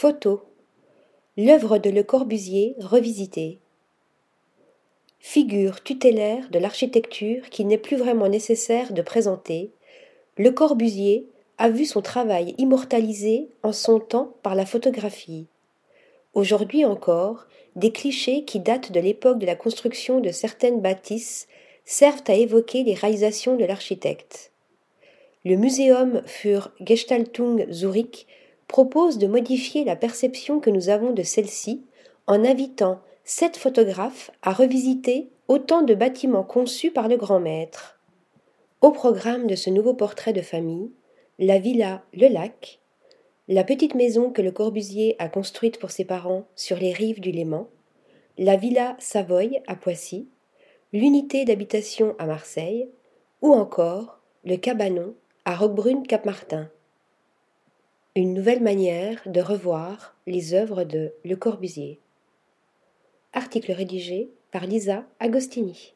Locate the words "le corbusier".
1.90-2.76, 10.36-11.26, 44.42-45.16, 61.24-62.00